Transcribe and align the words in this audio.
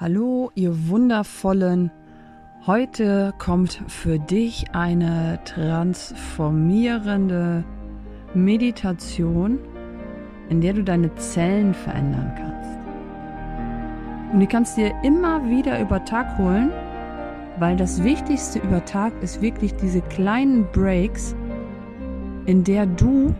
Hallo, 0.00 0.52
ihr 0.54 0.88
wundervollen. 0.88 1.90
Heute 2.68 3.34
kommt 3.38 3.82
für 3.88 4.20
dich 4.20 4.66
eine 4.72 5.40
transformierende 5.44 7.64
Meditation, 8.32 9.58
in 10.50 10.60
der 10.60 10.74
du 10.74 10.84
deine 10.84 11.12
Zellen 11.16 11.74
verändern 11.74 12.32
kannst. 12.36 12.78
Und 14.32 14.38
die 14.38 14.46
kannst 14.46 14.76
du 14.76 14.82
dir 14.82 14.94
immer 15.02 15.50
wieder 15.50 15.80
über 15.80 16.04
Tag 16.04 16.38
holen, 16.38 16.70
weil 17.58 17.76
das 17.76 18.04
Wichtigste 18.04 18.60
über 18.60 18.84
Tag 18.84 19.12
ist 19.20 19.42
wirklich 19.42 19.74
diese 19.74 20.02
kleinen 20.02 20.64
Breaks, 20.70 21.34
in 22.46 22.62
der 22.62 22.86
du 22.86 23.34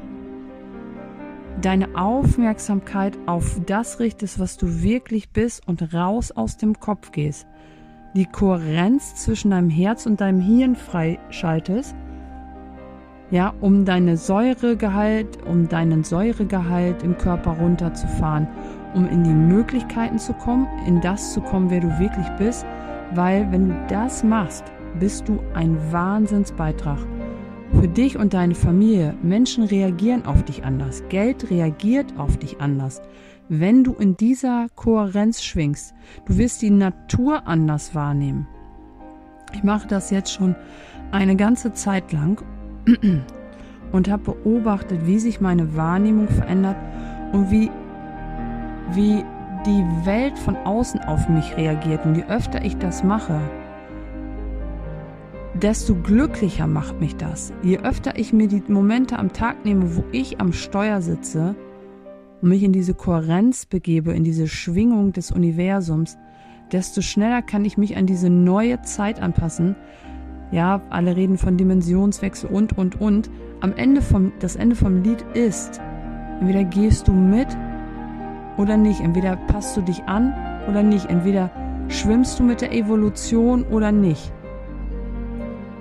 deine 1.60 1.96
Aufmerksamkeit 1.96 3.18
auf 3.26 3.60
das 3.66 4.00
richtest, 4.00 4.38
was 4.38 4.56
du 4.56 4.82
wirklich 4.82 5.30
bist 5.30 5.66
und 5.66 5.92
raus 5.94 6.30
aus 6.30 6.56
dem 6.56 6.78
Kopf 6.78 7.12
gehst. 7.12 7.46
Die 8.14 8.26
Kohärenz 8.26 9.16
zwischen 9.16 9.50
deinem 9.50 9.70
Herz 9.70 10.06
und 10.06 10.20
deinem 10.20 10.40
Hirn 10.40 10.76
freischaltest, 10.76 11.94
ja, 13.30 13.52
um 13.60 13.84
deine 13.84 14.16
Säuregehalt, 14.16 15.44
um 15.44 15.68
deinen 15.68 16.02
Säuregehalt 16.02 17.02
im 17.02 17.18
Körper 17.18 17.50
runterzufahren, 17.52 18.48
um 18.94 19.06
in 19.08 19.22
die 19.24 19.30
Möglichkeiten 19.30 20.18
zu 20.18 20.32
kommen, 20.32 20.66
in 20.86 21.00
das 21.00 21.34
zu 21.34 21.40
kommen, 21.42 21.70
wer 21.70 21.80
du 21.80 21.98
wirklich 21.98 22.28
bist, 22.38 22.64
weil 23.14 23.50
wenn 23.52 23.68
du 23.68 23.74
das 23.88 24.24
machst, 24.24 24.64
bist 24.98 25.28
du 25.28 25.38
ein 25.54 25.76
Wahnsinnsbeitrag 25.92 26.98
für 27.72 27.88
dich 27.88 28.18
und 28.18 28.34
deine 28.34 28.54
Familie. 28.54 29.14
Menschen 29.22 29.64
reagieren 29.64 30.24
auf 30.26 30.42
dich 30.44 30.64
anders. 30.64 31.02
Geld 31.08 31.50
reagiert 31.50 32.14
auf 32.16 32.36
dich 32.36 32.60
anders. 32.60 33.02
Wenn 33.48 33.84
du 33.84 33.94
in 33.94 34.16
dieser 34.16 34.66
Kohärenz 34.74 35.42
schwingst, 35.42 35.94
du 36.26 36.36
wirst 36.36 36.62
die 36.62 36.70
Natur 36.70 37.46
anders 37.46 37.94
wahrnehmen. 37.94 38.46
Ich 39.54 39.62
mache 39.62 39.88
das 39.88 40.10
jetzt 40.10 40.32
schon 40.32 40.54
eine 41.12 41.36
ganze 41.36 41.72
Zeit 41.72 42.12
lang 42.12 42.42
und 43.92 44.10
habe 44.10 44.32
beobachtet, 44.32 45.06
wie 45.06 45.18
sich 45.18 45.40
meine 45.40 45.76
Wahrnehmung 45.76 46.28
verändert 46.28 46.76
und 47.32 47.50
wie, 47.50 47.70
wie 48.92 49.24
die 49.64 49.84
Welt 50.04 50.38
von 50.38 50.56
außen 50.56 51.00
auf 51.00 51.28
mich 51.28 51.56
reagiert. 51.56 52.04
Und 52.04 52.16
je 52.16 52.24
öfter 52.24 52.64
ich 52.64 52.76
das 52.76 53.02
mache, 53.02 53.40
desto 55.62 55.94
glücklicher 55.94 56.66
macht 56.66 57.00
mich 57.00 57.16
das. 57.16 57.52
Je 57.62 57.78
öfter 57.78 58.18
ich 58.18 58.32
mir 58.32 58.48
die 58.48 58.62
Momente 58.68 59.18
am 59.18 59.32
Tag 59.32 59.64
nehme, 59.64 59.96
wo 59.96 60.04
ich 60.12 60.40
am 60.40 60.52
Steuer 60.52 61.00
sitze 61.00 61.54
und 62.40 62.48
mich 62.48 62.62
in 62.62 62.72
diese 62.72 62.94
Kohärenz 62.94 63.66
begebe, 63.66 64.12
in 64.12 64.24
diese 64.24 64.46
Schwingung 64.46 65.12
des 65.12 65.32
Universums, 65.32 66.16
desto 66.72 67.00
schneller 67.00 67.42
kann 67.42 67.64
ich 67.64 67.78
mich 67.78 67.96
an 67.96 68.06
diese 68.06 68.30
neue 68.30 68.82
Zeit 68.82 69.20
anpassen. 69.20 69.74
Ja, 70.50 70.80
alle 70.90 71.16
reden 71.16 71.38
von 71.38 71.56
Dimensionswechsel 71.56 72.50
und, 72.50 72.78
und, 72.78 73.00
und. 73.00 73.30
Am 73.60 73.74
Ende 73.74 74.00
vom, 74.00 74.32
das 74.38 74.56
Ende 74.56 74.76
vom 74.76 75.02
Lied 75.02 75.24
ist, 75.34 75.80
entweder 76.40 76.64
gehst 76.64 77.08
du 77.08 77.12
mit 77.12 77.48
oder 78.56 78.76
nicht. 78.76 79.00
Entweder 79.00 79.36
passt 79.36 79.76
du 79.76 79.82
dich 79.82 80.02
an 80.04 80.32
oder 80.68 80.82
nicht. 80.82 81.06
Entweder 81.06 81.50
schwimmst 81.88 82.38
du 82.38 82.44
mit 82.44 82.60
der 82.60 82.72
Evolution 82.72 83.64
oder 83.64 83.92
nicht. 83.92 84.32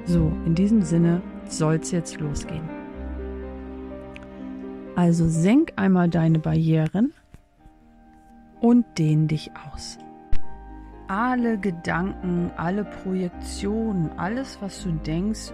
So, 0.08 0.32
in 0.46 0.56
diesem 0.56 0.84
Sinne 0.84 1.22
soll 1.50 1.76
es 1.76 1.92
jetzt 1.92 2.18
losgehen. 2.20 2.64
Also 4.96 5.28
senk 5.28 5.74
einmal 5.76 6.10
deine 6.10 6.40
Barrieren 6.40 7.14
und 8.62 8.86
dehn 8.98 9.28
dich 9.28 9.52
aus. 9.70 10.00
Alle 11.10 11.58
Gedanken, 11.58 12.52
alle 12.56 12.86
Projektionen, 12.86 14.10
alles, 14.18 14.58
was 14.62 14.82
du 14.82 14.92
denkst 14.92 15.52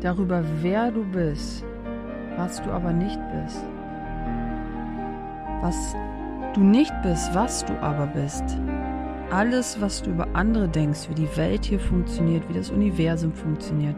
darüber, 0.00 0.44
wer 0.60 0.92
du 0.92 1.04
bist, 1.04 1.64
was 2.36 2.62
du 2.62 2.70
aber 2.70 2.92
nicht 2.92 3.18
bist, 3.32 3.64
was 5.62 5.96
du 6.54 6.60
nicht 6.60 6.92
bist, 7.02 7.34
was 7.34 7.64
du 7.64 7.72
aber 7.80 8.06
bist, 8.06 8.44
alles, 9.30 9.80
was 9.80 10.02
du 10.02 10.10
über 10.10 10.28
andere 10.34 10.68
denkst, 10.68 11.08
wie 11.08 11.14
die 11.14 11.36
Welt 11.36 11.64
hier 11.64 11.80
funktioniert, 11.80 12.48
wie 12.48 12.54
das 12.54 12.70
Universum 12.70 13.32
funktioniert, 13.32 13.96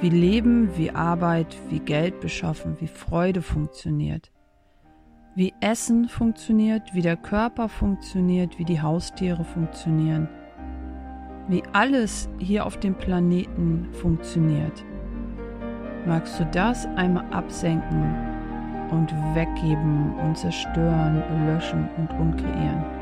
wie 0.00 0.10
Leben, 0.10 0.70
wie 0.76 0.90
Arbeit, 0.90 1.56
wie 1.68 1.80
Geld 1.80 2.20
beschaffen, 2.20 2.76
wie 2.80 2.86
Freude 2.86 3.42
funktioniert, 3.42 4.30
wie 5.34 5.54
Essen 5.60 6.08
funktioniert, 6.08 6.94
wie 6.94 7.02
der 7.02 7.16
Körper 7.16 7.68
funktioniert, 7.68 8.58
wie 8.58 8.64
die 8.64 8.80
Haustiere 8.80 9.44
funktionieren, 9.44 10.28
wie 11.48 11.62
alles 11.72 12.28
hier 12.38 12.66
auf 12.66 12.78
dem 12.78 12.94
Planeten 12.94 13.88
funktioniert. 13.92 14.84
Magst 16.06 16.40
du 16.40 16.44
das 16.46 16.86
einmal 16.96 17.24
absenken 17.32 18.14
und 18.90 19.12
weggeben 19.34 20.14
und 20.16 20.36
zerstören, 20.36 21.22
löschen 21.46 21.88
und 21.96 22.10
unkreieren? 22.18 23.01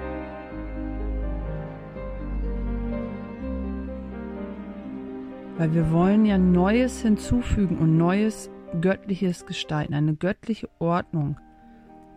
Weil 5.60 5.74
wir 5.74 5.92
wollen 5.92 6.24
ja 6.24 6.38
Neues 6.38 7.02
hinzufügen 7.02 7.76
und 7.76 7.98
Neues 7.98 8.48
Göttliches 8.80 9.44
gestalten, 9.44 9.92
eine 9.92 10.14
göttliche 10.14 10.70
Ordnung 10.78 11.36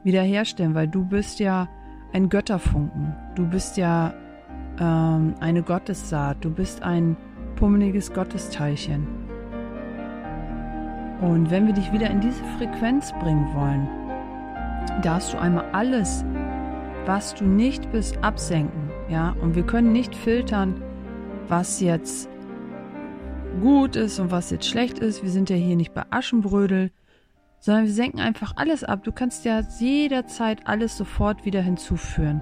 wiederherstellen, 0.06 0.76
weil 0.76 0.88
du 0.88 1.04
bist 1.04 1.42
ja 1.42 1.68
ein 2.14 2.30
Götterfunken, 2.30 3.14
du 3.36 3.46
bist 3.46 3.76
ja 3.76 4.14
ähm, 4.80 5.36
eine 5.42 5.62
Gottessaat, 5.62 6.38
du 6.40 6.52
bist 6.52 6.84
ein 6.84 7.18
pummeliges 7.58 8.14
Gottesteilchen. 8.14 9.06
Und 11.20 11.52
wenn 11.52 11.68
wir 11.68 11.74
dich 11.74 11.92
wieder 11.92 12.10
in 12.10 12.22
diese 12.22 12.46
Frequenz 12.58 13.12
bringen 13.20 13.54
wollen, 13.54 13.90
darfst 15.02 15.34
du 15.34 15.38
einmal 15.38 15.66
alles, 15.74 16.24
was 17.06 17.36
du 17.36 17.44
nicht 17.44 17.92
bist, 17.92 18.24
absenken. 18.24 18.90
Ja, 19.10 19.36
und 19.42 19.54
wir 19.54 19.64
können 19.64 19.92
nicht 19.92 20.16
filtern, 20.16 20.82
was 21.50 21.82
jetzt 21.82 22.30
gut 23.62 23.96
ist 23.96 24.20
und 24.20 24.32
was 24.32 24.50
jetzt 24.52 24.68
schlecht 24.68 25.00
ist. 25.00 25.24
Wir 25.24 25.30
sind 25.30 25.50
ja 25.50 25.56
hier 25.56 25.76
nicht 25.76 25.94
bei 25.94 26.04
Aschenbrödel, 26.10 26.92
sondern 27.60 27.86
wir 27.86 27.94
senken 27.94 28.20
einfach 28.20 28.54
alles 28.56 28.84
ab. 28.84 29.04
Du 29.04 29.12
kannst 29.12 29.46
ja 29.46 29.62
jederzeit 29.80 30.68
alles 30.68 30.98
sofort 30.98 31.46
wieder 31.46 31.62
hinzuführen. 31.62 32.42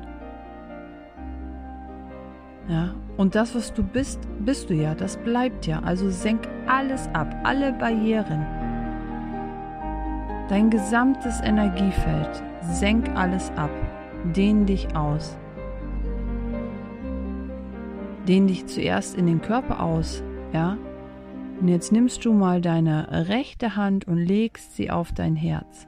Ja, 2.67 2.95
und 3.17 3.35
das, 3.35 3.53
was 3.55 3.73
du 3.73 3.83
bist, 3.83 4.19
bist 4.39 4.69
du 4.69 4.73
ja, 4.73 4.95
das 4.95 5.17
bleibt 5.17 5.67
ja. 5.67 5.81
Also 5.81 6.09
senk 6.09 6.47
alles 6.67 7.07
ab, 7.13 7.35
alle 7.43 7.73
Barrieren. 7.73 8.45
Dein 10.47 10.69
gesamtes 10.69 11.41
Energiefeld, 11.41 12.43
senk 12.61 13.09
alles 13.15 13.51
ab. 13.57 13.71
Dehn 14.35 14.65
dich 14.65 14.95
aus. 14.95 15.37
Dehn 18.27 18.47
dich 18.47 18.67
zuerst 18.67 19.17
in 19.17 19.25
den 19.25 19.41
Körper 19.41 19.81
aus, 19.81 20.23
ja, 20.53 20.77
und 21.61 21.67
jetzt 21.67 21.91
nimmst 21.91 22.25
du 22.25 22.33
mal 22.33 22.59
deine 22.59 23.27
rechte 23.29 23.75
Hand 23.75 24.07
und 24.07 24.17
legst 24.17 24.75
sie 24.75 24.89
auf 24.89 25.11
dein 25.11 25.35
Herz. 25.35 25.87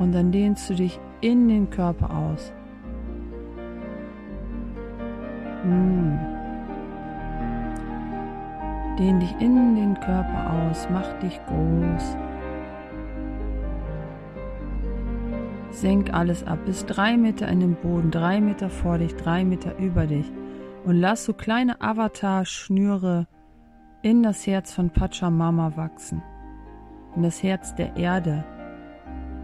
Und 0.00 0.12
dann 0.12 0.32
dehnst 0.32 0.68
du 0.68 0.74
dich 0.74 0.98
in 1.20 1.46
den 1.46 1.70
Körper 1.70 2.10
aus. 2.10 2.52
Hm. 5.62 6.18
Dehn 8.98 9.20
dich 9.20 9.34
in 9.38 9.76
den 9.76 9.94
Körper 10.00 10.68
aus, 10.68 10.88
mach 10.92 11.12
dich 11.20 11.40
groß. 11.46 12.16
Senk 15.70 16.12
alles 16.12 16.44
ab, 16.44 16.58
bis 16.66 16.84
drei 16.86 17.16
Meter 17.16 17.46
in 17.46 17.60
den 17.60 17.76
Boden, 17.76 18.10
drei 18.10 18.40
Meter 18.40 18.68
vor 18.68 18.98
dich, 18.98 19.14
drei 19.14 19.44
Meter 19.44 19.78
über 19.78 20.06
dich 20.06 20.30
und 20.84 20.96
lass 20.96 21.24
so 21.24 21.32
kleine 21.32 21.80
Avatar-Schnüre 21.80 23.26
in 24.02 24.22
das 24.22 24.46
Herz 24.46 24.72
von 24.72 24.90
Pachamama 24.90 25.76
wachsen, 25.76 26.22
in 27.16 27.22
das 27.22 27.42
Herz 27.42 27.74
der 27.74 27.96
Erde, 27.96 28.44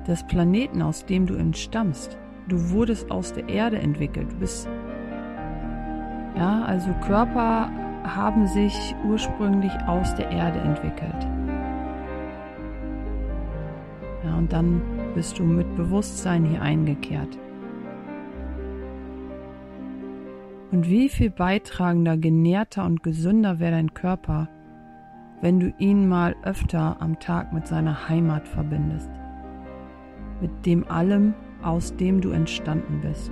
des 0.06 0.24
Planeten, 0.24 0.82
aus 0.82 1.04
dem 1.04 1.26
du 1.26 1.34
entstammst. 1.34 2.16
Du 2.48 2.70
wurdest 2.70 3.10
aus 3.10 3.32
der 3.32 3.48
Erde 3.48 3.78
entwickelt. 3.78 4.30
Du 4.30 4.36
bist, 4.36 4.68
ja, 6.36 6.62
also 6.64 6.92
Körper 7.04 7.70
haben 8.04 8.46
sich 8.46 8.94
ursprünglich 9.04 9.72
aus 9.86 10.14
der 10.14 10.30
Erde 10.30 10.60
entwickelt. 10.60 11.26
Ja, 14.24 14.36
und 14.36 14.52
dann 14.52 14.80
bist 15.14 15.38
du 15.38 15.44
mit 15.44 15.74
Bewusstsein 15.74 16.44
hier 16.44 16.62
eingekehrt. 16.62 17.36
Und 20.76 20.90
wie 20.90 21.08
viel 21.08 21.30
beitragender, 21.30 22.18
genährter 22.18 22.84
und 22.84 23.02
gesünder 23.02 23.58
wäre 23.58 23.70
dein 23.70 23.94
Körper, 23.94 24.46
wenn 25.40 25.58
du 25.58 25.72
ihn 25.78 26.06
mal 26.06 26.36
öfter 26.42 26.98
am 27.00 27.18
Tag 27.18 27.50
mit 27.54 27.66
seiner 27.66 28.10
Heimat 28.10 28.46
verbindest. 28.46 29.08
Mit 30.42 30.66
dem 30.66 30.86
allem, 30.86 31.32
aus 31.62 31.96
dem 31.96 32.20
du 32.20 32.28
entstanden 32.28 33.00
bist. 33.00 33.30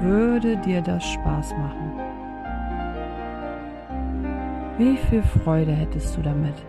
Würde 0.00 0.56
dir 0.56 0.80
das 0.80 1.04
Spaß 1.04 1.52
machen? 1.52 1.92
Wie 4.76 4.96
viel 4.96 5.22
Freude 5.22 5.70
hättest 5.70 6.16
du 6.16 6.20
damit? 6.20 6.66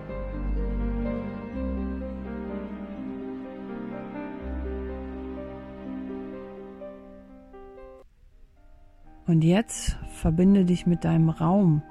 Und 9.25 9.41
jetzt 9.43 9.97
verbinde 10.09 10.65
dich 10.65 10.85
mit 10.85 11.05
deinem 11.05 11.29
Raum, 11.29 11.81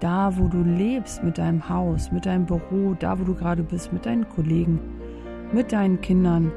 da 0.00 0.38
wo 0.38 0.48
du 0.48 0.62
lebst, 0.62 1.22
mit 1.22 1.36
deinem 1.36 1.68
Haus, 1.68 2.10
mit 2.10 2.24
deinem 2.24 2.46
Büro, 2.46 2.94
da 2.98 3.20
wo 3.20 3.24
du 3.24 3.34
gerade 3.34 3.62
bist, 3.62 3.92
mit 3.92 4.06
deinen 4.06 4.26
Kollegen, 4.26 4.80
mit 5.52 5.70
deinen 5.72 6.00
Kindern. 6.00 6.50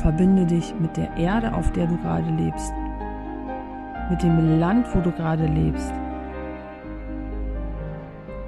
Verbinde 0.00 0.46
dich 0.46 0.74
mit 0.80 0.96
der 0.96 1.14
Erde, 1.18 1.52
auf 1.52 1.70
der 1.72 1.86
du 1.86 1.96
gerade 1.98 2.30
lebst, 2.42 2.72
mit 4.08 4.22
dem 4.22 4.58
Land, 4.58 4.86
wo 4.94 5.00
du 5.00 5.10
gerade 5.12 5.46
lebst. 5.46 5.92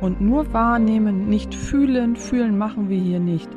Und 0.00 0.22
nur 0.22 0.50
wahrnehmen, 0.54 1.28
nicht 1.28 1.54
fühlen, 1.54 2.16
fühlen 2.16 2.56
machen 2.56 2.88
wir 2.88 2.98
hier 2.98 3.20
nicht. 3.20 3.50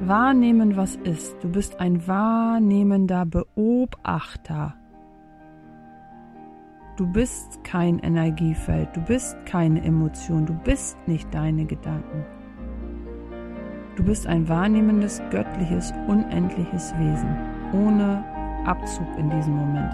Wahrnehmen, 0.00 0.76
was 0.76 0.96
ist. 0.96 1.36
Du 1.42 1.50
bist 1.50 1.78
ein 1.78 2.06
wahrnehmender 2.06 3.26
Beobachter. 3.26 4.74
Du 6.96 7.08
bist 7.08 7.64
kein 7.64 7.98
Energiefeld, 7.98 8.94
du 8.94 9.00
bist 9.00 9.36
keine 9.46 9.82
Emotion, 9.82 10.46
du 10.46 10.52
bist 10.52 10.96
nicht 11.08 11.26
deine 11.34 11.64
Gedanken. 11.64 12.24
Du 13.96 14.04
bist 14.04 14.28
ein 14.28 14.48
wahrnehmendes, 14.48 15.20
göttliches, 15.30 15.92
unendliches 16.06 16.94
Wesen, 16.96 17.36
ohne 17.72 18.22
Abzug 18.64 19.08
in 19.18 19.28
diesem 19.28 19.56
Moment. 19.56 19.92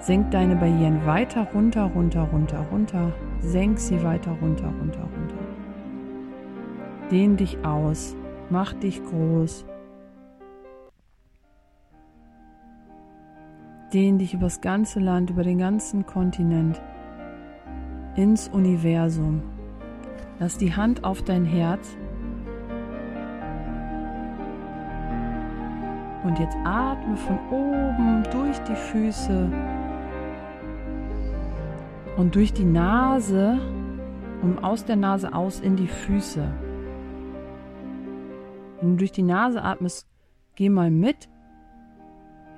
Senk 0.00 0.30
deine 0.30 0.54
Barrieren 0.56 1.06
weiter 1.06 1.48
runter, 1.54 1.90
runter, 1.94 2.28
runter, 2.30 2.66
runter. 2.70 3.12
Senk 3.40 3.78
sie 3.78 4.02
weiter 4.02 4.32
runter, 4.42 4.70
runter, 4.80 5.00
runter. 5.00 5.38
Dehn 7.10 7.38
dich 7.38 7.56
aus, 7.64 8.14
mach 8.50 8.74
dich 8.74 9.02
groß, 9.02 9.64
Dehn 13.92 14.18
dich 14.18 14.34
übers 14.34 14.60
ganze 14.60 15.00
Land, 15.00 15.30
über 15.30 15.42
den 15.42 15.58
ganzen 15.58 16.06
Kontinent, 16.06 16.80
ins 18.14 18.46
Universum. 18.46 19.42
Lass 20.38 20.56
die 20.58 20.74
Hand 20.74 21.02
auf 21.02 21.22
dein 21.22 21.44
Herz. 21.44 21.96
Und 26.22 26.38
jetzt 26.38 26.56
atme 26.64 27.16
von 27.16 27.38
oben 27.50 28.22
durch 28.30 28.58
die 28.60 28.76
Füße 28.76 29.50
und 32.16 32.34
durch 32.36 32.52
die 32.52 32.64
Nase 32.64 33.58
und 34.42 34.62
aus 34.62 34.84
der 34.84 34.96
Nase 34.96 35.34
aus 35.34 35.58
in 35.58 35.74
die 35.74 35.88
Füße. 35.88 36.46
Wenn 38.80 38.90
du 38.90 38.96
durch 38.98 39.12
die 39.12 39.22
Nase 39.22 39.62
atmest, 39.62 40.06
geh 40.54 40.68
mal 40.68 40.90
mit 40.90 41.28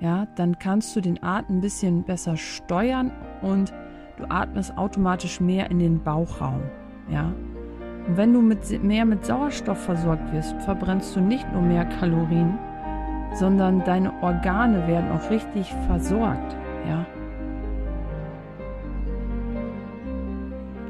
ja, 0.03 0.27
dann 0.35 0.59
kannst 0.59 0.93
du 0.97 1.01
den 1.01 1.23
Atem 1.23 1.57
ein 1.57 1.61
bisschen 1.61 2.03
besser 2.03 2.35
steuern 2.35 3.09
und 3.41 3.73
du 4.17 4.25
atmest 4.29 4.77
automatisch 4.77 5.39
mehr 5.39 5.71
in 5.71 5.79
den 5.79 6.03
Bauchraum. 6.03 6.61
Ja. 7.09 7.33
Und 8.05 8.17
wenn 8.17 8.33
du 8.33 8.41
mit, 8.41 8.83
mehr 8.83 9.05
mit 9.05 9.25
Sauerstoff 9.25 9.77
versorgt 9.77 10.33
wirst, 10.33 10.61
verbrennst 10.63 11.15
du 11.15 11.21
nicht 11.21 11.49
nur 11.53 11.61
mehr 11.61 11.85
Kalorien, 11.85 12.59
sondern 13.33 13.81
deine 13.85 14.11
Organe 14.21 14.85
werden 14.87 15.09
auch 15.09 15.29
richtig 15.29 15.73
versorgt. 15.87 16.57
Ja. 16.85 17.05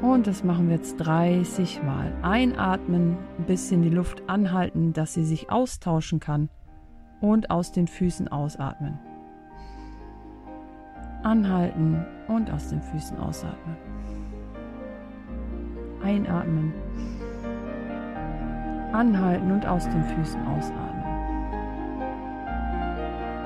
Und 0.02 0.26
das 0.26 0.42
machen 0.42 0.68
wir 0.68 0.74
jetzt 0.74 0.96
30 0.96 1.84
Mal. 1.84 2.12
Einatmen, 2.22 3.16
ein 3.38 3.44
bisschen 3.46 3.82
die 3.82 3.90
Luft 3.90 4.28
anhalten, 4.28 4.92
dass 4.92 5.14
sie 5.14 5.24
sich 5.24 5.50
austauschen 5.50 6.18
kann 6.18 6.48
und 7.24 7.50
aus 7.50 7.72
den 7.72 7.88
Füßen 7.88 8.28
ausatmen. 8.28 8.98
Anhalten 11.22 12.04
und 12.28 12.50
aus 12.50 12.68
den 12.68 12.82
Füßen 12.82 13.16
ausatmen. 13.16 13.76
Einatmen. 16.02 16.74
Anhalten 18.92 19.50
und 19.52 19.66
aus 19.66 19.84
den 19.88 20.04
Füßen 20.04 20.46
ausatmen. 20.46 21.02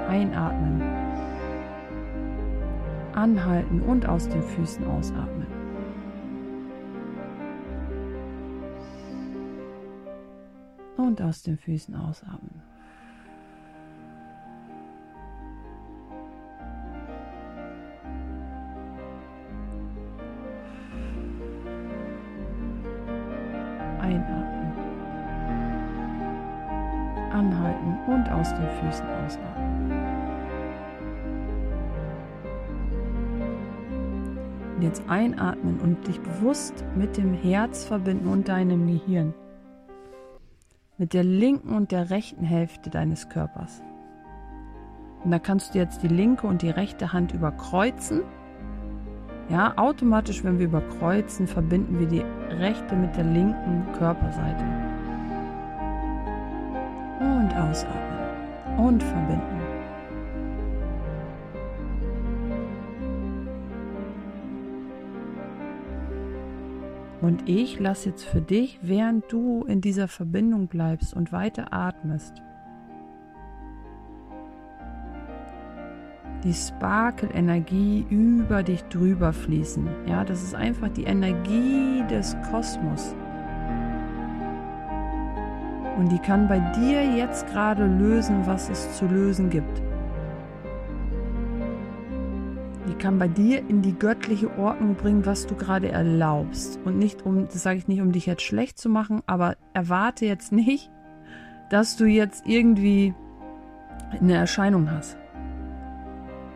Einatmen. 0.08 0.82
Anhalten 3.12 3.80
und 3.82 4.08
aus 4.08 4.28
den 4.28 4.42
Füßen 4.42 4.84
ausatmen. 4.88 5.46
Und 10.96 11.22
aus 11.22 11.42
den 11.42 11.56
Füßen 11.56 11.94
ausatmen. 11.94 12.67
Und 28.08 28.30
aus 28.30 28.54
den 28.54 28.68
Füßen 28.68 29.06
ausatmen. 29.06 29.68
Und 34.76 34.82
jetzt 34.82 35.02
einatmen 35.08 35.80
und 35.80 36.06
dich 36.06 36.20
bewusst 36.20 36.84
mit 36.96 37.16
dem 37.16 37.34
Herz 37.34 37.84
verbinden 37.84 38.28
und 38.28 38.48
deinem 38.48 38.86
Gehirn. 38.86 39.34
Mit 40.96 41.12
der 41.14 41.24
linken 41.24 41.74
und 41.74 41.92
der 41.92 42.10
rechten 42.10 42.44
Hälfte 42.44 42.90
deines 42.90 43.28
Körpers. 43.28 43.82
Und 45.24 45.32
da 45.32 45.38
kannst 45.38 45.74
du 45.74 45.78
jetzt 45.78 46.02
die 46.02 46.08
linke 46.08 46.46
und 46.46 46.62
die 46.62 46.70
rechte 46.70 47.12
Hand 47.12 47.32
überkreuzen. 47.32 48.22
Ja, 49.48 49.76
automatisch, 49.76 50.44
wenn 50.44 50.58
wir 50.58 50.66
überkreuzen, 50.66 51.46
verbinden 51.46 51.98
wir 51.98 52.06
die 52.06 52.24
rechte 52.56 52.94
mit 52.94 53.16
der 53.16 53.24
linken 53.24 53.84
Körperseite. 53.98 54.87
Ausatmen. 57.58 58.78
Und 58.78 59.02
verbinden. 59.02 59.58
Und 67.20 67.48
ich 67.48 67.78
lasse 67.80 68.10
jetzt 68.10 68.24
für 68.24 68.40
dich, 68.40 68.78
während 68.80 69.30
du 69.30 69.64
in 69.64 69.80
dieser 69.80 70.08
Verbindung 70.08 70.68
bleibst 70.68 71.14
und 71.14 71.32
weiter 71.32 71.72
atmest, 71.72 72.42
die 76.44 76.54
Sparkle-Energie 76.54 78.06
über 78.08 78.62
dich 78.62 78.84
drüber 78.84 79.32
fließen. 79.32 79.88
Ja, 80.06 80.24
das 80.24 80.42
ist 80.42 80.54
einfach 80.54 80.88
die 80.88 81.04
Energie 81.04 82.04
des 82.08 82.36
Kosmos. 82.50 83.14
Und 85.98 86.12
die 86.12 86.20
kann 86.20 86.46
bei 86.46 86.60
dir 86.60 87.04
jetzt 87.04 87.48
gerade 87.48 87.84
lösen, 87.84 88.46
was 88.46 88.70
es 88.70 88.96
zu 88.96 89.06
lösen 89.06 89.50
gibt. 89.50 89.82
Die 92.86 92.94
kann 92.94 93.18
bei 93.18 93.26
dir 93.26 93.68
in 93.68 93.82
die 93.82 93.98
göttliche 93.98 94.56
Ordnung 94.58 94.94
bringen, 94.94 95.26
was 95.26 95.48
du 95.48 95.56
gerade 95.56 95.90
erlaubst. 95.90 96.78
Und 96.84 96.98
nicht 96.98 97.26
um, 97.26 97.46
das 97.46 97.64
sage 97.64 97.78
ich 97.78 97.88
nicht, 97.88 98.00
um 98.00 98.12
dich 98.12 98.26
jetzt 98.26 98.42
schlecht 98.42 98.78
zu 98.78 98.88
machen, 98.88 99.22
aber 99.26 99.56
erwarte 99.74 100.24
jetzt 100.24 100.52
nicht, 100.52 100.88
dass 101.68 101.96
du 101.96 102.04
jetzt 102.04 102.46
irgendwie 102.46 103.12
eine 104.20 104.36
Erscheinung 104.36 104.88
hast. 104.92 105.18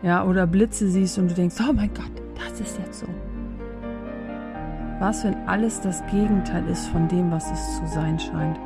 Ja, 0.03 0.25
oder 0.25 0.47
Blitze 0.47 0.87
siehst 0.87 1.17
und 1.17 1.29
du 1.29 1.35
denkst, 1.35 1.57
oh 1.59 1.73
mein 1.73 1.93
Gott, 1.93 2.11
das 2.35 2.61
ist 2.61 2.79
jetzt 2.79 3.01
so. 3.01 3.07
Was, 4.99 5.25
wenn 5.25 5.35
alles 5.47 5.81
das 5.81 6.01
Gegenteil 6.07 6.65
ist 6.69 6.87
von 6.87 7.09
dem, 7.09 7.29
was 7.29 7.51
es 7.51 7.77
zu 7.77 7.87
sein 7.87 8.17
scheint? 8.17 8.57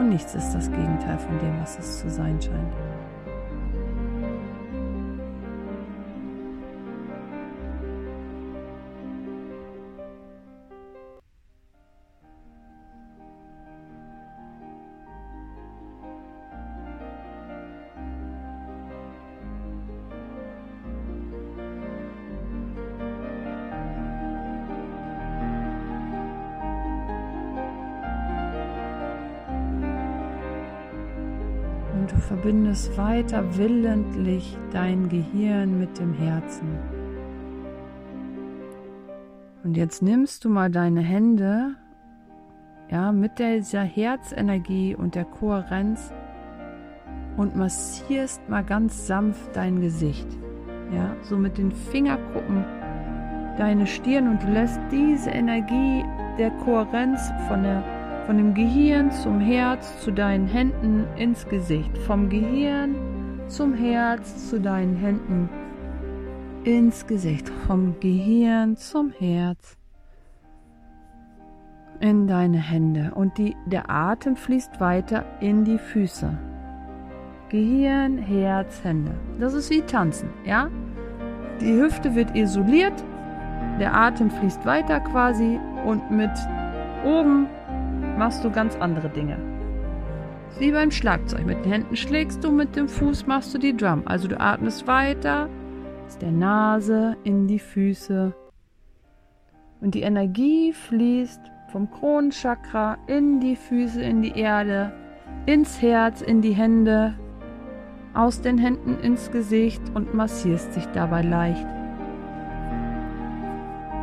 Und 0.00 0.08
nichts 0.08 0.34
ist 0.34 0.52
das 0.52 0.70
Gegenteil 0.70 1.18
von 1.18 1.38
dem, 1.38 1.60
was 1.60 1.78
es 1.78 2.00
zu 2.00 2.10
sein 2.10 2.40
scheint. 2.40 2.89
Verbindest 32.30 32.96
weiter 32.96 33.42
willentlich 33.56 34.56
dein 34.70 35.08
Gehirn 35.08 35.80
mit 35.80 35.98
dem 35.98 36.14
Herzen. 36.14 36.78
Und 39.64 39.76
jetzt 39.76 40.00
nimmst 40.00 40.44
du 40.44 40.48
mal 40.48 40.70
deine 40.70 41.00
Hände, 41.00 41.74
ja, 42.88 43.10
mit 43.10 43.40
dieser 43.40 43.82
Herzenergie 43.82 44.94
und 44.94 45.16
der 45.16 45.24
Kohärenz 45.24 46.12
und 47.36 47.56
massierst 47.56 48.48
mal 48.48 48.62
ganz 48.62 49.08
sanft 49.08 49.56
dein 49.56 49.80
Gesicht. 49.80 50.28
Ja, 50.94 51.16
so 51.22 51.36
mit 51.36 51.58
den 51.58 51.72
Fingerkuppen 51.72 52.64
deine 53.58 53.88
Stirn 53.88 54.28
und 54.28 54.48
lässt 54.48 54.80
diese 54.92 55.30
Energie 55.30 56.04
der 56.38 56.52
Kohärenz 56.64 57.32
von, 57.48 57.64
der, 57.64 57.82
von 58.30 58.36
dem 58.36 58.54
Gehirn 58.54 59.10
zum 59.10 59.40
Herz 59.40 60.04
zu 60.04 60.12
deinen 60.12 60.46
Händen 60.46 61.04
ins 61.16 61.48
Gesicht. 61.48 61.98
Vom 61.98 62.28
Gehirn 62.28 62.94
zum 63.48 63.74
Herz 63.74 64.48
zu 64.48 64.60
deinen 64.60 64.94
Händen 64.94 65.48
ins 66.62 67.08
Gesicht. 67.08 67.48
Vom 67.66 67.98
Gehirn 67.98 68.76
zum 68.76 69.10
Herz 69.10 69.76
in 71.98 72.28
deine 72.28 72.58
Hände. 72.58 73.10
Und 73.16 73.36
die, 73.36 73.56
der 73.66 73.90
Atem 73.90 74.36
fließt 74.36 74.80
weiter 74.80 75.24
in 75.40 75.64
die 75.64 75.78
Füße. 75.78 76.30
Gehirn, 77.48 78.16
Herz, 78.16 78.84
Hände. 78.84 79.10
Das 79.40 79.54
ist 79.54 79.70
wie 79.70 79.82
Tanzen, 79.82 80.30
ja? 80.44 80.70
Die 81.60 81.72
Hüfte 81.72 82.14
wird 82.14 82.36
isoliert, 82.36 83.04
der 83.80 83.92
Atem 83.92 84.30
fließt 84.30 84.64
weiter 84.64 85.00
quasi 85.00 85.58
und 85.84 86.12
mit 86.12 86.30
oben 87.04 87.48
machst 88.18 88.44
du 88.44 88.50
ganz 88.50 88.76
andere 88.76 89.08
Dinge. 89.08 89.38
Wie 90.58 90.72
beim 90.72 90.90
Schlagzeug. 90.90 91.46
Mit 91.46 91.64
den 91.64 91.72
Händen 91.72 91.96
schlägst 91.96 92.44
du, 92.44 92.50
mit 92.50 92.76
dem 92.76 92.88
Fuß 92.88 93.26
machst 93.26 93.54
du 93.54 93.58
die 93.58 93.76
Drum. 93.76 94.02
Also 94.06 94.28
du 94.28 94.38
atmest 94.38 94.86
weiter 94.86 95.48
aus 96.06 96.18
der 96.18 96.32
Nase 96.32 97.16
in 97.24 97.46
die 97.46 97.58
Füße. 97.58 98.34
Und 99.80 99.94
die 99.94 100.02
Energie 100.02 100.72
fließt 100.72 101.40
vom 101.72 101.90
Kronenchakra 101.90 102.98
in 103.06 103.40
die 103.40 103.56
Füße, 103.56 104.02
in 104.02 104.22
die 104.22 104.38
Erde, 104.38 104.92
ins 105.46 105.80
Herz, 105.80 106.20
in 106.20 106.42
die 106.42 106.52
Hände, 106.52 107.14
aus 108.12 108.40
den 108.40 108.58
Händen 108.58 108.98
ins 109.02 109.30
Gesicht 109.30 109.80
und 109.94 110.14
massierst 110.14 110.74
sich 110.74 110.84
dabei 110.86 111.22
leicht. 111.22 111.66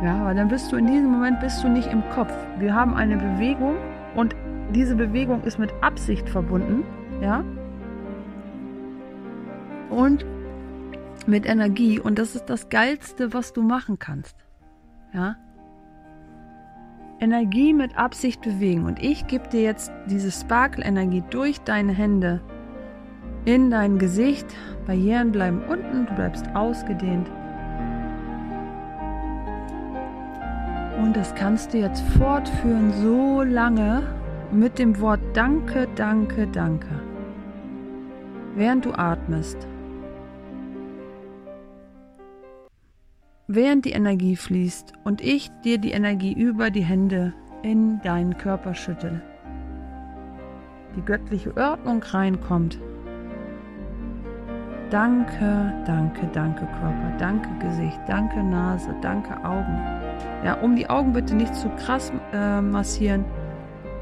Ja, 0.02 0.24
weil 0.24 0.34
dann 0.34 0.48
bist 0.48 0.72
du 0.72 0.76
in 0.76 0.86
diesem 0.86 1.10
Moment 1.10 1.40
bist 1.40 1.62
du 1.62 1.68
nicht 1.68 1.92
im 1.92 2.02
Kopf. 2.10 2.32
Wir 2.58 2.74
haben 2.74 2.94
eine 2.94 3.16
Bewegung 3.16 3.76
und 4.14 4.34
diese 4.74 4.96
Bewegung 4.96 5.42
ist 5.44 5.58
mit 5.58 5.72
Absicht 5.80 6.28
verbunden, 6.28 6.84
ja? 7.20 7.44
Und 9.90 10.26
mit 11.26 11.46
Energie 11.46 12.00
und 12.00 12.18
das 12.18 12.34
ist 12.34 12.46
das 12.46 12.68
geilste, 12.68 13.32
was 13.32 13.52
du 13.52 13.62
machen 13.62 13.98
kannst. 13.98 14.36
Ja? 15.12 15.36
Energie 17.20 17.72
mit 17.72 17.96
Absicht 17.98 18.42
bewegen 18.42 18.84
und 18.84 19.02
ich 19.02 19.26
gebe 19.26 19.48
dir 19.48 19.62
jetzt 19.62 19.90
diese 20.06 20.30
Sparkle 20.30 20.84
Energie 20.84 21.22
durch 21.30 21.58
deine 21.60 21.92
Hände 21.92 22.40
in 23.44 23.70
dein 23.70 23.98
Gesicht. 23.98 24.46
Barrieren 24.86 25.32
bleiben 25.32 25.62
unten, 25.68 26.06
du 26.06 26.14
bleibst 26.14 26.46
ausgedehnt. 26.54 27.28
Und 30.98 31.16
das 31.16 31.34
kannst 31.34 31.72
du 31.72 31.78
jetzt 31.78 32.02
fortführen 32.18 32.92
so 32.92 33.42
lange 33.42 34.02
mit 34.50 34.78
dem 34.78 35.00
Wort 35.00 35.20
Danke, 35.32 35.86
Danke, 35.94 36.46
Danke. 36.48 36.88
Während 38.54 38.84
du 38.84 38.92
atmest. 38.92 39.56
Während 43.46 43.84
die 43.84 43.92
Energie 43.92 44.36
fließt 44.36 44.92
und 45.04 45.20
ich 45.20 45.50
dir 45.64 45.78
die 45.78 45.92
Energie 45.92 46.32
über 46.32 46.70
die 46.70 46.84
Hände 46.84 47.32
in 47.62 48.00
deinen 48.02 48.36
Körper 48.36 48.74
schüttel. 48.74 49.22
Die 50.96 51.02
göttliche 51.02 51.56
Ordnung 51.56 52.02
reinkommt 52.02 52.78
Danke, 54.90 55.72
danke, 55.84 56.26
danke 56.32 56.64
Körper, 56.64 57.12
danke 57.18 57.48
Gesicht, 57.58 58.00
danke 58.06 58.42
Nase, 58.42 58.94
danke 59.02 59.36
Augen. 59.44 59.97
Ja, 60.44 60.54
um 60.54 60.76
die 60.76 60.88
Augen 60.88 61.12
bitte 61.12 61.34
nicht 61.34 61.54
zu 61.54 61.68
krass 61.70 62.12
äh, 62.32 62.60
massieren. 62.60 63.24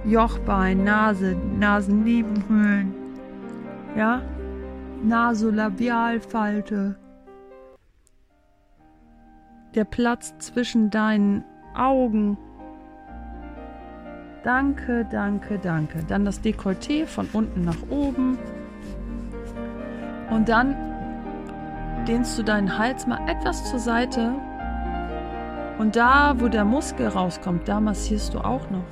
Jochbein, 0.05 0.85
Nase, 0.85 1.37
Nasennebenhöhlen. 1.59 2.95
Ja, 3.97 4.23
Nasolabialfalte. 5.03 6.97
Der 9.75 9.85
Platz 9.85 10.35
zwischen 10.39 10.91
deinen 10.91 11.45
Augen. 11.75 12.39
Danke, 14.45 15.07
danke, 15.11 15.59
danke. 15.59 16.05
Dann 16.07 16.25
das 16.25 16.41
Dekolleté 16.41 17.05
von 17.07 17.29
unten 17.33 17.63
nach 17.63 17.83
oben. 17.91 18.39
Und 20.31 20.49
dann 20.49 20.77
dehnst 22.07 22.39
du 22.39 22.43
deinen 22.43 22.79
Hals 22.79 23.07
mal 23.07 23.29
etwas 23.29 23.69
zur 23.69 23.81
Seite. 23.81 24.35
Und 25.79 25.97
da, 25.97 26.35
wo 26.39 26.49
der 26.49 26.65
Muskel 26.65 27.09
rauskommt, 27.09 27.69
da 27.69 27.81
massierst 27.81 28.35
du 28.35 28.39
auch 28.39 28.71
noch. 28.71 28.85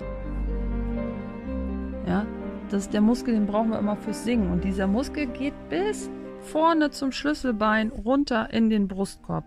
Ja, 2.07 2.27
das 2.71 2.83
ist 2.83 2.93
der 2.93 3.01
Muskel, 3.01 3.35
den 3.35 3.47
brauchen 3.47 3.71
wir 3.71 3.79
immer 3.79 3.97
fürs 3.97 4.25
Singen. 4.25 4.51
Und 4.51 4.65
dieser 4.65 4.87
Muskel 4.87 5.27
geht 5.27 5.55
bis 5.71 6.11
vorne 6.41 6.91
zum 6.91 7.13
Schlüsselbein 7.13 7.91
runter 7.91 8.49
in 8.53 8.69
den 8.69 8.89
Brustkorb. 8.89 9.45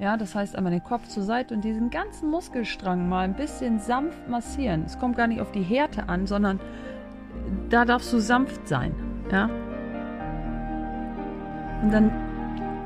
Ja, 0.00 0.16
das 0.16 0.34
heißt 0.34 0.56
einmal 0.56 0.72
den 0.72 0.82
Kopf 0.82 1.08
zur 1.08 1.22
Seite 1.22 1.54
und 1.54 1.64
diesen 1.64 1.90
ganzen 1.90 2.30
Muskelstrang 2.30 3.08
mal 3.08 3.24
ein 3.24 3.34
bisschen 3.34 3.80
sanft 3.80 4.28
massieren. 4.28 4.84
Es 4.84 4.98
kommt 4.98 5.16
gar 5.16 5.26
nicht 5.26 5.40
auf 5.40 5.50
die 5.52 5.62
Härte 5.62 6.08
an, 6.08 6.26
sondern 6.26 6.60
da 7.68 7.84
darfst 7.84 8.12
du 8.12 8.20
sanft 8.20 8.68
sein. 8.68 8.94
Ja, 9.30 9.50
und 11.82 11.92
dann 11.92 12.10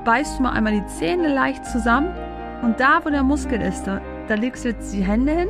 beißt 0.05 0.39
du 0.39 0.43
mal 0.43 0.53
einmal 0.53 0.73
die 0.73 0.87
Zähne 0.87 1.33
leicht 1.33 1.65
zusammen 1.65 2.13
und 2.63 2.79
da, 2.79 3.05
wo 3.05 3.11
der 3.11 3.25
Muskel 3.25 3.61
ist, 3.61 3.85
da, 3.85 4.01
da 4.29 4.35
legst 4.35 4.65
du 4.65 4.69
jetzt 4.69 4.95
die 4.95 5.03
Hände 5.03 5.33
hin. 5.33 5.49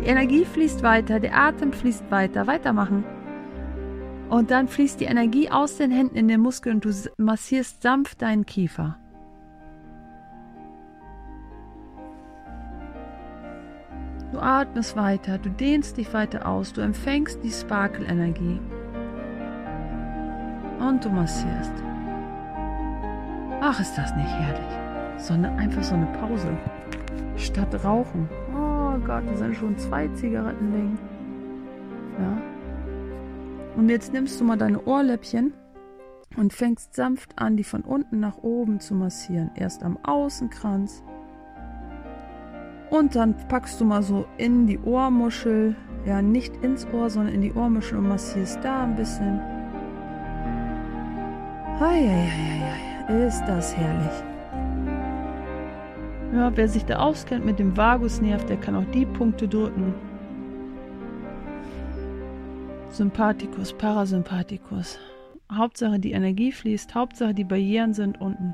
Die 0.00 0.06
Energie 0.06 0.44
fließt 0.44 0.82
weiter, 0.82 1.20
der 1.20 1.36
Atem 1.36 1.72
fließt 1.72 2.10
weiter, 2.10 2.46
weitermachen. 2.46 3.04
Und 4.30 4.50
dann 4.50 4.66
fließt 4.66 5.00
die 5.00 5.04
Energie 5.04 5.50
aus 5.50 5.76
den 5.76 5.90
Händen 5.90 6.16
in 6.16 6.26
den 6.26 6.40
Muskel 6.40 6.74
und 6.74 6.84
du 6.84 6.90
massierst 7.18 7.82
sanft 7.82 8.22
deinen 8.22 8.46
Kiefer. 8.46 8.96
Du 14.32 14.40
atmest 14.40 14.96
weiter, 14.96 15.38
du 15.38 15.50
dehnst 15.50 15.96
dich 15.96 16.12
weiter 16.12 16.48
aus, 16.48 16.72
du 16.72 16.80
empfängst 16.80 17.44
die 17.44 17.52
Sparkle-Energie. 17.52 18.58
Und 20.80 21.04
du 21.04 21.10
massierst. 21.10 21.72
Ach, 23.60 23.78
ist 23.78 23.96
das 23.96 24.14
nicht 24.16 24.32
herrlich. 24.32 24.83
Sondern 25.16 25.58
einfach 25.58 25.82
so 25.82 25.94
eine 25.94 26.06
Pause. 26.06 26.48
Statt 27.36 27.84
Rauchen. 27.84 28.28
Oh 28.52 28.98
Gott, 28.98 29.24
da 29.26 29.36
sind 29.36 29.56
schon 29.56 29.76
zwei 29.78 30.08
Zigaretten 30.08 30.72
liegen. 30.72 30.98
Ja. 32.18 32.38
Und 33.76 33.88
jetzt 33.88 34.12
nimmst 34.12 34.40
du 34.40 34.44
mal 34.44 34.56
deine 34.56 34.84
Ohrläppchen 34.84 35.52
und 36.36 36.52
fängst 36.52 36.94
sanft 36.94 37.38
an, 37.38 37.56
die 37.56 37.64
von 37.64 37.82
unten 37.82 38.20
nach 38.20 38.38
oben 38.38 38.80
zu 38.80 38.94
massieren. 38.94 39.50
Erst 39.54 39.82
am 39.82 39.98
Außenkranz. 40.02 41.02
Und 42.90 43.16
dann 43.16 43.34
packst 43.48 43.80
du 43.80 43.84
mal 43.84 44.02
so 44.02 44.26
in 44.36 44.66
die 44.66 44.78
Ohrmuschel. 44.78 45.74
Ja, 46.06 46.22
nicht 46.22 46.56
ins 46.62 46.86
Ohr, 46.92 47.08
sondern 47.10 47.34
in 47.34 47.40
die 47.40 47.52
Ohrmuschel 47.52 47.98
und 47.98 48.08
massierst 48.08 48.62
da 48.62 48.84
ein 48.84 48.94
bisschen. 48.94 49.40
Eieieiei. 51.80 53.26
Ist 53.26 53.42
das 53.46 53.76
herrlich. 53.76 54.33
Ja, 56.34 56.50
wer 56.56 56.68
sich 56.68 56.84
da 56.84 56.96
auskennt 56.96 57.44
mit 57.44 57.60
dem 57.60 57.76
Vagusnerv, 57.76 58.44
der 58.46 58.56
kann 58.56 58.74
auch 58.74 58.90
die 58.92 59.06
Punkte 59.06 59.46
drücken. 59.46 59.94
Sympathikus, 62.90 63.72
Parasympathikus. 63.72 64.98
Hauptsache 65.52 66.00
die 66.00 66.10
Energie 66.10 66.50
fließt, 66.50 66.92
Hauptsache 66.92 67.34
die 67.34 67.44
Barrieren 67.44 67.94
sind 67.94 68.20
unten. 68.20 68.52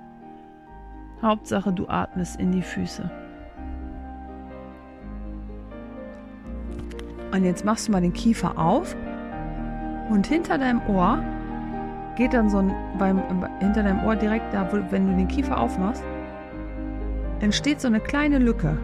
Hauptsache 1.23 1.73
du 1.73 1.89
atmest 1.89 2.39
in 2.39 2.53
die 2.53 2.61
Füße. 2.61 3.11
Und 7.33 7.45
jetzt 7.45 7.65
machst 7.65 7.89
du 7.89 7.93
mal 7.93 8.03
den 8.03 8.13
Kiefer 8.13 8.59
auf 8.59 8.95
und 10.11 10.27
hinter 10.27 10.59
deinem 10.59 10.83
Ohr 10.87 11.23
geht 12.17 12.35
dann 12.35 12.51
so 12.51 12.59
ein, 12.59 12.75
beim, 12.99 13.23
hinter 13.61 13.85
deinem 13.85 14.05
Ohr 14.05 14.17
direkt 14.17 14.53
da, 14.53 14.71
wo, 14.71 14.79
wenn 14.91 15.07
du 15.07 15.17
den 15.17 15.29
Kiefer 15.29 15.59
aufmachst, 15.59 16.05
entsteht 17.41 17.81
so 17.81 17.89
eine 17.89 18.01
kleine 18.01 18.39
Lücke. 18.39 18.79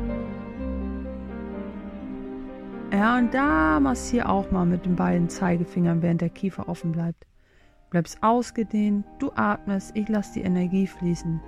Ja, 2.93 3.19
und 3.19 3.35
da 3.35 3.79
massier 3.81 4.29
auch 4.29 4.51
mal 4.51 4.65
mit 4.65 4.87
den 4.87 4.97
beiden 4.97 5.29
Zeigefingern, 5.29 6.03
während 6.03 6.21
der 6.21 6.31
Kiefer 6.31 6.69
offen 6.69 6.93
bleibt. 6.93 7.27
bleibst 7.91 8.23
ausgedehnt, 8.23 9.05
du 9.19 9.31
atmest, 9.35 9.93
ich 9.95 10.09
lasse 10.09 10.35
die 10.35 10.43
Energie 10.43 10.87
fließen. 10.87 11.41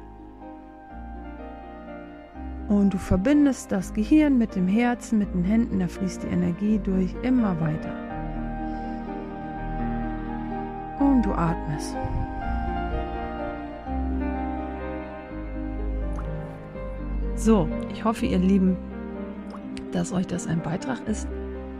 Und 2.68 2.92
du 2.92 2.98
verbindest 2.98 3.72
das 3.72 3.94
Gehirn 3.94 4.36
mit 4.36 4.54
dem 4.54 4.68
Herzen, 4.68 5.18
mit 5.18 5.32
den 5.32 5.44
Händen, 5.44 5.78
da 5.80 5.88
fließt 5.88 6.22
die 6.22 6.28
Energie 6.28 6.78
durch 6.78 7.14
immer 7.22 7.58
weiter. 7.60 7.94
Und 11.00 11.22
du 11.22 11.32
atmest. 11.32 11.96
So, 17.38 17.68
ich 17.92 18.04
hoffe, 18.04 18.26
ihr 18.26 18.40
Lieben, 18.40 18.76
dass 19.92 20.12
euch 20.12 20.26
das 20.26 20.48
ein 20.48 20.60
Beitrag 20.60 21.06
ist. 21.06 21.28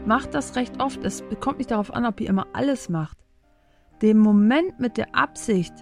Macht 0.05 0.33
das 0.33 0.55
recht 0.55 0.81
oft. 0.81 1.03
Es 1.03 1.21
kommt 1.41 1.57
nicht 1.57 1.71
darauf 1.71 1.93
an, 1.93 2.05
ob 2.05 2.21
ihr 2.21 2.29
immer 2.29 2.47
alles 2.53 2.87
macht. 2.87 3.17
Den 4.01 4.19
Moment 4.19 4.79
mit 4.79 4.95
der 4.95 5.13
Absicht, 5.13 5.73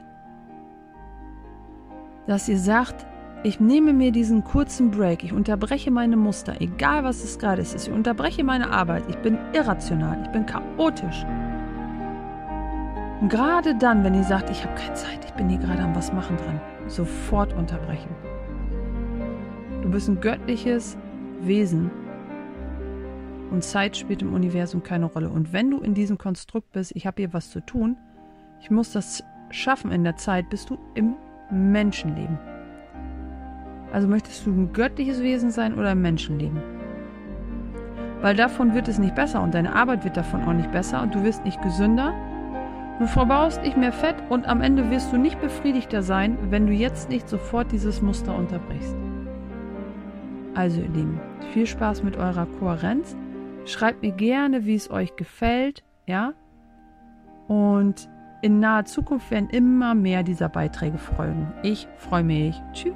dass 2.26 2.50
ihr 2.50 2.58
sagt, 2.58 3.06
ich 3.44 3.60
nehme 3.60 3.94
mir 3.94 4.12
diesen 4.12 4.44
kurzen 4.44 4.90
Break, 4.90 5.24
ich 5.24 5.32
unterbreche 5.32 5.92
meine 5.92 6.18
Muster, 6.18 6.60
egal 6.60 7.04
was 7.04 7.24
es 7.24 7.38
gerade 7.38 7.62
ist. 7.62 7.76
Ich 7.76 7.94
unterbreche 7.94 8.44
meine 8.44 8.72
Arbeit, 8.72 9.04
ich 9.08 9.18
bin 9.18 9.38
irrational, 9.54 10.20
ich 10.24 10.30
bin 10.32 10.48
chaotisch. 10.48 11.24
Und 13.22 13.30
gerade 13.30 13.76
dann, 13.76 14.04
wenn 14.04 14.16
ihr 14.16 14.24
sagt, 14.24 14.50
ich 14.50 14.64
habe 14.66 14.74
keine 14.74 14.96
Zeit, 14.96 15.24
ich 15.24 15.34
bin 15.34 15.50
hier 15.50 15.60
gerade 15.60 15.84
am 15.84 15.96
was 15.96 16.12
machen 16.12 16.36
dran, 16.38 16.60
sofort 16.88 17.54
unterbrechen. 17.54 18.10
Du 19.88 19.94
bist 19.94 20.10
ein 20.10 20.20
göttliches 20.20 20.98
Wesen 21.40 21.90
und 23.52 23.64
Zeit 23.64 23.96
spielt 23.96 24.22
im 24.22 24.34
Universum 24.34 24.84
keine 24.84 25.06
Rolle. 25.06 25.30
Und 25.30 25.54
wenn 25.54 25.72
du 25.72 25.80
in 25.80 25.94
diesem 25.94 26.18
Konstrukt 26.18 26.74
bist, 26.74 26.92
ich 26.94 27.08
habe 27.08 27.22
hier 27.22 27.32
was 27.32 27.52
zu 27.52 27.62
tun, 27.62 27.96
ich 28.60 28.70
muss 28.70 28.92
das 28.92 29.24
schaffen 29.50 29.94
in 29.94 30.04
der 30.04 30.18
Zeit, 30.18 30.50
bist 30.50 30.70
du 30.70 30.78
im 30.94 31.16
Menschenleben. 31.50 32.38
Also 33.94 34.10
möchtest 34.10 34.46
du 34.46 34.52
ein 34.52 34.74
göttliches 34.74 35.22
Wesen 35.22 35.52
sein 35.52 35.74
oder 35.74 35.94
im 35.94 36.02
Menschenleben? 36.02 36.62
Weil 38.20 38.36
davon 38.36 38.76
wird 38.76 38.90
es 38.90 39.00
nicht 39.00 39.16
besser 39.16 39.42
und 39.42 39.54
deine 39.54 39.74
Arbeit 39.74 40.04
wird 40.04 40.18
davon 40.18 40.44
auch 40.44 40.54
nicht 40.54 40.74
besser 40.74 41.02
und 41.02 41.16
du 41.16 41.24
wirst 41.24 41.46
nicht 41.46 41.62
gesünder. 41.62 42.14
Du 43.00 43.08
verbaust 43.08 43.62
nicht 43.62 43.78
mehr 43.78 43.94
Fett 43.94 44.18
und 44.28 44.50
am 44.50 44.60
Ende 44.60 44.92
wirst 44.92 45.14
du 45.14 45.18
nicht 45.18 45.40
befriedigter 45.40 46.04
sein, 46.04 46.38
wenn 46.50 46.68
du 46.68 46.74
jetzt 46.74 47.08
nicht 47.08 47.30
sofort 47.30 47.72
dieses 47.72 48.02
Muster 48.02 48.36
unterbrichst. 48.36 48.98
Also 50.58 50.82
ihr 50.82 50.90
Lieben, 50.90 51.20
viel 51.54 51.68
Spaß 51.68 52.02
mit 52.02 52.18
eurer 52.18 52.48
Kohärenz. 52.48 53.16
Schreibt 53.66 54.02
mir 54.02 54.12
gerne, 54.12 54.66
wie 54.66 54.74
es 54.74 54.90
euch 54.90 55.16
gefällt, 55.16 55.84
ja? 56.08 56.34
Und 57.48 58.10
in 58.42 58.60
naher 58.60 58.86
Zukunft 58.86 59.30
werden 59.30 59.52
immer 59.52 59.94
mehr 59.94 60.24
dieser 60.24 60.50
Beiträge 60.50 60.98
folgen. 60.98 61.54
Ich 61.62 61.88
freue 61.98 62.24
mich. 62.24 62.60
Tschüss. 62.74 62.96